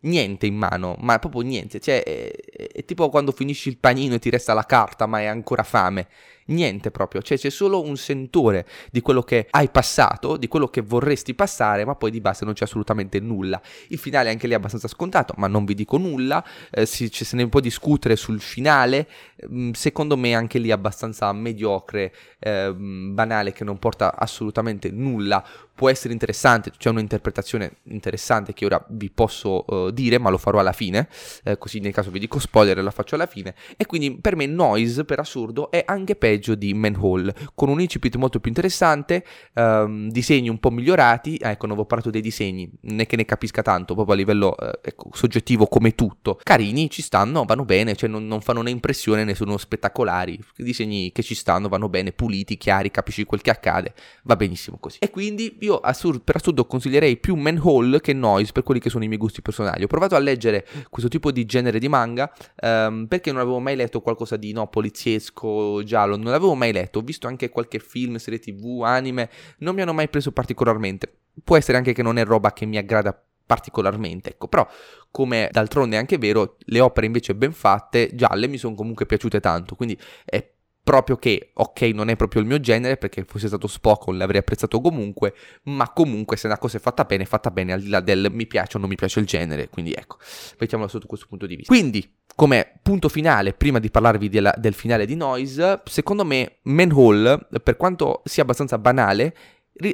niente 0.00 0.46
in 0.46 0.54
mano, 0.54 0.96
ma 1.00 1.18
proprio 1.18 1.42
niente. 1.42 1.80
Cioè, 1.80 2.02
è, 2.02 2.30
è, 2.72 2.84
tipo 2.84 3.08
quando 3.08 3.32
finisci 3.32 3.68
il 3.68 3.78
panino 3.78 4.14
e 4.14 4.18
ti 4.18 4.30
resta 4.30 4.54
la 4.54 4.64
carta, 4.64 5.06
ma 5.06 5.18
hai 5.18 5.26
ancora 5.26 5.62
fame 5.62 6.08
niente 6.50 6.90
proprio, 6.90 7.22
cioè 7.22 7.38
c'è 7.38 7.50
solo 7.50 7.82
un 7.82 7.96
sentore 7.96 8.66
di 8.90 9.00
quello 9.00 9.22
che 9.22 9.46
hai 9.50 9.68
passato, 9.68 10.36
di 10.36 10.48
quello 10.48 10.68
che 10.68 10.80
vorresti 10.80 11.34
passare, 11.34 11.84
ma 11.84 11.94
poi 11.94 12.10
di 12.10 12.20
base 12.20 12.44
non 12.44 12.54
c'è 12.54 12.64
assolutamente 12.64 13.20
nulla. 13.20 13.60
Il 13.88 13.98
finale 13.98 14.28
è 14.28 14.32
anche 14.32 14.46
lì 14.46 14.54
abbastanza 14.54 14.88
scontato, 14.88 15.34
ma 15.36 15.46
non 15.46 15.64
vi 15.64 15.74
dico 15.74 15.96
nulla, 15.96 16.44
eh, 16.70 16.86
si, 16.86 17.08
se 17.10 17.36
ne 17.36 17.48
può 17.48 17.60
discutere 17.60 18.16
sul 18.16 18.40
finale, 18.40 19.08
mm, 19.48 19.72
secondo 19.72 20.16
me 20.16 20.34
anche 20.34 20.58
lì 20.58 20.70
abbastanza 20.70 21.32
mediocre, 21.32 22.12
eh, 22.38 22.72
banale, 22.74 23.52
che 23.52 23.64
non 23.64 23.78
porta 23.78 24.16
assolutamente 24.16 24.90
nulla. 24.90 25.44
Può 25.80 25.88
essere 25.88 26.12
interessante, 26.12 26.72
c'è 26.76 26.90
un'interpretazione 26.90 27.76
interessante 27.84 28.52
che 28.52 28.66
ora 28.66 28.84
vi 28.90 29.08
posso 29.08 29.64
uh, 29.66 29.90
dire, 29.90 30.18
ma 30.18 30.28
lo 30.28 30.36
farò 30.36 30.58
alla 30.58 30.72
fine, 30.72 31.08
eh, 31.42 31.56
così 31.56 31.80
nel 31.80 31.94
caso 31.94 32.10
vi 32.10 32.18
dico 32.18 32.38
spoiler 32.38 32.82
la 32.82 32.90
faccio 32.90 33.14
alla 33.14 33.24
fine. 33.24 33.54
E 33.78 33.86
quindi 33.86 34.18
per 34.20 34.36
me 34.36 34.44
Noise, 34.44 35.06
per 35.06 35.20
assurdo, 35.20 35.70
è 35.70 35.82
anche 35.86 36.16
peggio 36.16 36.39
peggio 36.40 36.54
di 36.54 36.72
Manhole, 36.72 37.34
con 37.54 37.68
un 37.68 37.80
incipit 37.80 38.16
molto 38.16 38.40
più 38.40 38.48
interessante, 38.48 39.24
um, 39.54 40.10
disegni 40.10 40.48
un 40.48 40.58
po' 40.58 40.70
migliorati, 40.70 41.38
ah, 41.42 41.50
ecco 41.50 41.66
non 41.66 41.72
avevo 41.72 41.86
parlato 41.86 42.10
dei 42.10 42.22
disegni, 42.22 42.68
è 42.96 43.06
che 43.06 43.16
ne 43.16 43.26
capisca 43.26 43.60
tanto, 43.60 43.94
proprio 43.94 44.14
a 44.14 44.18
livello 44.18 44.56
eh, 44.56 44.80
ecco, 44.82 45.10
soggettivo 45.12 45.66
come 45.66 45.94
tutto, 45.94 46.40
carini, 46.42 46.88
ci 46.88 47.02
stanno, 47.02 47.44
vanno 47.44 47.66
bene, 47.66 47.94
cioè 47.94 48.08
non, 48.08 48.26
non 48.26 48.40
fanno 48.40 48.62
né 48.62 48.70
impressione 48.70 49.24
né 49.24 49.34
sono 49.34 49.58
spettacolari, 49.58 50.40
i 50.56 50.62
disegni 50.62 51.12
che 51.12 51.22
ci 51.22 51.34
stanno 51.34 51.68
vanno 51.68 51.90
bene, 51.90 52.12
puliti, 52.12 52.56
chiari, 52.56 52.90
capisci 52.90 53.24
quel 53.24 53.42
che 53.42 53.50
accade, 53.50 53.92
va 54.22 54.36
benissimo 54.36 54.78
così. 54.80 54.98
E 55.00 55.10
quindi 55.10 55.58
io 55.60 55.78
assur- 55.78 56.22
per 56.22 56.36
assurdo 56.36 56.64
consiglierei 56.64 57.18
più 57.18 57.34
Manhole 57.34 58.00
che 58.00 58.14
Noise 58.14 58.52
per 58.52 58.62
quelli 58.62 58.80
che 58.80 58.88
sono 58.88 59.04
i 59.04 59.08
miei 59.08 59.18
gusti 59.18 59.42
personali. 59.42 59.84
Ho 59.84 59.88
provato 59.88 60.14
a 60.14 60.18
leggere 60.18 60.66
questo 60.88 61.08
tipo 61.10 61.30
di 61.30 61.44
genere 61.44 61.78
di 61.78 61.88
manga 61.88 62.32
um, 62.62 63.06
perché 63.06 63.30
non 63.30 63.40
avevo 63.40 63.58
mai 63.58 63.76
letto 63.76 64.00
qualcosa 64.00 64.36
di 64.36 64.52
no, 64.52 64.68
poliziesco, 64.68 65.82
giallo, 65.84 66.16
non 66.20 66.32
l'avevo 66.32 66.54
mai 66.54 66.72
letto, 66.72 66.98
ho 66.98 67.02
visto 67.02 67.26
anche 67.26 67.48
qualche 67.48 67.78
film, 67.78 68.16
serie 68.16 68.38
tv, 68.38 68.82
anime, 68.82 69.30
non 69.58 69.74
mi 69.74 69.82
hanno 69.82 69.92
mai 69.92 70.08
preso 70.08 70.32
particolarmente. 70.32 71.12
Può 71.42 71.56
essere 71.56 71.78
anche 71.78 71.92
che 71.92 72.02
non 72.02 72.18
è 72.18 72.24
roba 72.24 72.52
che 72.52 72.66
mi 72.66 72.76
aggrada 72.76 73.18
particolarmente, 73.46 74.30
ecco, 74.30 74.46
però 74.46 74.66
come 75.10 75.48
d'altronde 75.50 75.96
è 75.96 75.98
anche 75.98 76.18
vero, 76.18 76.56
le 76.66 76.80
opere 76.80 77.06
invece 77.06 77.34
ben 77.34 77.52
fatte, 77.52 78.10
gialle, 78.14 78.46
mi 78.46 78.58
sono 78.58 78.74
comunque 78.74 79.06
piaciute 79.06 79.40
tanto, 79.40 79.74
quindi 79.74 79.98
è 80.24 80.48
proprio 80.90 81.16
che, 81.16 81.50
ok, 81.54 81.82
non 81.94 82.08
è 82.08 82.16
proprio 82.16 82.42
il 82.42 82.48
mio 82.48 82.58
genere, 82.58 82.96
perché 82.96 83.24
fosse 83.24 83.46
stato 83.46 83.68
Spock 83.68 84.08
l'avrei 84.08 84.40
apprezzato 84.40 84.80
comunque, 84.80 85.34
ma 85.64 85.88
comunque 85.90 86.36
se 86.36 86.48
una 86.48 86.58
cosa 86.58 86.78
è 86.78 86.80
fatta 86.80 87.04
bene, 87.04 87.22
è 87.22 87.26
fatta 87.26 87.52
bene 87.52 87.72
al 87.72 87.80
di 87.80 87.88
là 87.88 88.00
del 88.00 88.26
mi 88.32 88.48
piace 88.48 88.76
o 88.76 88.80
non 88.80 88.88
mi 88.88 88.96
piace 88.96 89.20
il 89.20 89.26
genere, 89.26 89.68
quindi 89.68 89.92
ecco, 89.92 90.16
mettiamola 90.58 90.90
sotto 90.90 91.06
questo 91.06 91.26
punto 91.28 91.46
di 91.46 91.54
vista. 91.54 91.72
Quindi, 91.72 92.12
come 92.34 92.80
punto 92.82 93.08
finale, 93.08 93.52
prima 93.52 93.78
di 93.78 93.88
parlarvi 93.88 94.28
della, 94.28 94.52
del 94.58 94.74
finale 94.74 95.06
di 95.06 95.14
Noise, 95.14 95.82
secondo 95.84 96.24
me 96.24 96.56
Manhole, 96.62 97.46
per 97.62 97.76
quanto 97.76 98.22
sia 98.24 98.42
abbastanza 98.42 98.76
banale, 98.76 99.36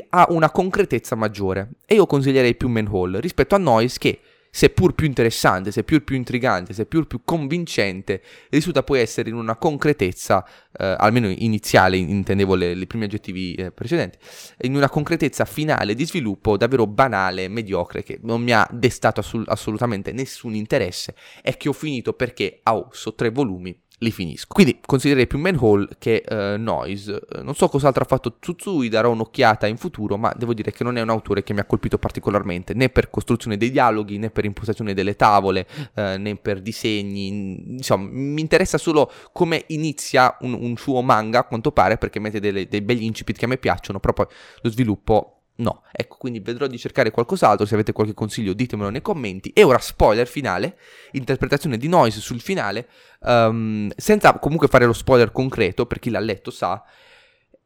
ha 0.08 0.26
una 0.30 0.50
concretezza 0.50 1.14
maggiore 1.14 1.72
e 1.84 1.94
io 1.96 2.06
consiglierei 2.06 2.54
più 2.54 2.68
Manhole 2.68 3.20
rispetto 3.20 3.54
a 3.54 3.58
Noise 3.58 3.98
che 3.98 4.20
seppur 4.56 4.94
più 4.94 5.06
interessante, 5.06 5.70
seppur 5.70 6.02
più 6.02 6.16
intrigante, 6.16 6.72
seppur 6.72 7.06
più 7.06 7.20
convincente, 7.26 8.22
risulta 8.48 8.82
poi 8.82 9.00
essere 9.00 9.28
in 9.28 9.34
una 9.34 9.56
concretezza, 9.56 10.42
eh, 10.78 10.94
almeno 10.96 11.28
iniziale, 11.28 11.98
intendevo 11.98 12.56
i 12.56 12.86
primi 12.86 13.04
aggettivi 13.04 13.52
eh, 13.52 13.70
precedenti, 13.70 14.16
in 14.62 14.74
una 14.74 14.88
concretezza 14.88 15.44
finale 15.44 15.94
di 15.94 16.06
sviluppo 16.06 16.56
davvero 16.56 16.86
banale, 16.86 17.48
mediocre, 17.48 18.02
che 18.02 18.18
non 18.22 18.40
mi 18.40 18.52
ha 18.52 18.66
destato 18.72 19.22
assolutamente 19.44 20.12
nessun 20.12 20.54
interesse. 20.54 21.14
E 21.42 21.58
che 21.58 21.68
ho 21.68 21.74
finito 21.74 22.14
perché 22.14 22.60
ho 22.62 22.88
so 22.92 23.14
tre 23.14 23.28
volumi 23.28 23.78
li 23.98 24.10
finisco. 24.10 24.52
Quindi 24.52 24.80
considererei 24.84 25.26
più 25.26 25.38
Manhole 25.38 25.88
che 25.98 26.22
uh, 26.28 26.60
Noise. 26.60 27.12
Uh, 27.12 27.42
non 27.42 27.54
so 27.54 27.68
cos'altro 27.68 28.02
ha 28.02 28.06
fatto 28.06 28.36
Tsutsui, 28.38 28.88
darò 28.88 29.10
un'occhiata 29.10 29.66
in 29.66 29.76
futuro, 29.76 30.16
ma 30.16 30.32
devo 30.36 30.52
dire 30.52 30.70
che 30.72 30.84
non 30.84 30.96
è 30.98 31.00
un 31.00 31.08
autore 31.08 31.42
che 31.42 31.52
mi 31.52 31.60
ha 31.60 31.64
colpito 31.64 31.98
particolarmente, 31.98 32.74
né 32.74 32.88
per 32.88 33.08
costruzione 33.08 33.56
dei 33.56 33.70
dialoghi, 33.70 34.18
né 34.18 34.30
per 34.30 34.44
impostazione 34.44 34.92
delle 34.92 35.16
tavole, 35.16 35.66
uh, 35.94 36.00
né 36.18 36.36
per 36.36 36.60
disegni. 36.60 37.74
Insomma, 37.76 38.08
mi 38.10 38.40
interessa 38.40 38.78
solo 38.78 39.10
come 39.32 39.64
inizia 39.68 40.36
un, 40.40 40.52
un 40.52 40.76
suo 40.76 41.00
manga, 41.00 41.40
a 41.40 41.44
quanto 41.44 41.72
pare, 41.72 41.96
perché 41.96 42.18
mette 42.18 42.40
delle, 42.40 42.68
dei 42.68 42.82
begli 42.82 43.04
incipit 43.04 43.38
che 43.38 43.44
a 43.46 43.48
me 43.48 43.56
piacciono, 43.56 43.98
però 43.98 44.12
poi 44.12 44.26
lo 44.60 44.70
sviluppo 44.70 45.35
No, 45.58 45.82
ecco, 45.90 46.16
quindi 46.18 46.40
vedrò 46.40 46.66
di 46.66 46.78
cercare 46.78 47.10
qualcos'altro, 47.10 47.64
se 47.64 47.74
avete 47.74 47.92
qualche 47.92 48.12
consiglio 48.12 48.52
ditemelo 48.52 48.90
nei 48.90 49.00
commenti. 49.00 49.50
E 49.50 49.62
ora 49.62 49.78
spoiler 49.78 50.26
finale, 50.26 50.78
interpretazione 51.12 51.78
di 51.78 51.88
Noise 51.88 52.20
sul 52.20 52.40
finale, 52.40 52.88
um, 53.20 53.90
senza 53.96 54.38
comunque 54.38 54.68
fare 54.68 54.84
lo 54.84 54.92
spoiler 54.92 55.32
concreto, 55.32 55.86
per 55.86 55.98
chi 55.98 56.10
l'ha 56.10 56.20
letto 56.20 56.50
sa, 56.50 56.84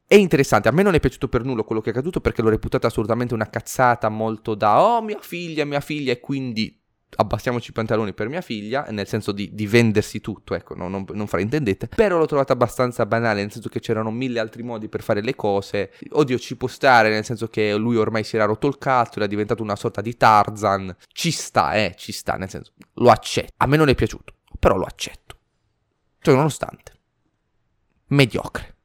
è 0.07 0.15
interessante, 0.15 0.67
a 0.67 0.71
me 0.71 0.83
non 0.83 0.93
è 0.93 0.99
piaciuto 0.99 1.29
per 1.29 1.43
nulla 1.43 1.63
quello 1.63 1.79
che 1.79 1.89
è 1.89 1.91
accaduto 1.93 2.19
perché 2.19 2.41
l'ho 2.41 2.49
reputata 2.49 2.87
assolutamente 2.87 3.33
una 3.33 3.49
cazzata 3.49 4.09
molto 4.09 4.55
da 4.55 4.81
oh 4.81 5.01
mia 5.01 5.19
figlia, 5.21 5.63
mia 5.63 5.79
figlia 5.79 6.11
e 6.11 6.19
quindi 6.19 6.80
abbassiamoci 7.15 7.71
i 7.71 7.73
pantaloni 7.73 8.13
per 8.13 8.29
mia 8.29 8.41
figlia, 8.41 8.85
nel 8.89 9.07
senso 9.07 9.31
di, 9.31 9.53
di 9.53 9.67
vendersi 9.67 10.21
tutto, 10.21 10.55
ecco, 10.55 10.75
no, 10.75 10.87
non, 10.87 11.05
non 11.11 11.27
fraintendete, 11.27 11.87
però 11.87 12.17
l'ho 12.17 12.25
trovata 12.25 12.53
abbastanza 12.53 13.05
banale, 13.05 13.41
nel 13.41 13.51
senso 13.51 13.69
che 13.69 13.79
c'erano 13.79 14.11
mille 14.11 14.39
altri 14.39 14.63
modi 14.63 14.87
per 14.87 15.01
fare 15.01 15.21
le 15.21 15.35
cose, 15.35 15.91
oddio 16.11 16.37
ci 16.37 16.55
può 16.55 16.67
stare, 16.67 17.09
nel 17.09 17.25
senso 17.25 17.47
che 17.47 17.75
lui 17.75 17.97
ormai 17.97 18.23
si 18.23 18.35
era 18.35 18.45
rotto 18.45 18.67
il 18.67 18.77
cazzo, 18.77 19.17
era 19.17 19.27
diventato 19.27 19.61
una 19.61 19.75
sorta 19.75 20.01
di 20.01 20.15
Tarzan, 20.15 20.95
ci 21.11 21.31
sta, 21.31 21.73
eh, 21.73 21.95
ci 21.97 22.11
sta, 22.11 22.35
nel 22.35 22.49
senso, 22.49 22.71
lo 22.95 23.09
accetto, 23.09 23.53
a 23.57 23.67
me 23.67 23.77
non 23.77 23.89
è 23.89 23.95
piaciuto, 23.95 24.35
però 24.59 24.77
lo 24.77 24.85
accetto, 24.85 25.35
cioè 26.19 26.35
nonostante, 26.35 26.93
mediocre. 28.07 28.75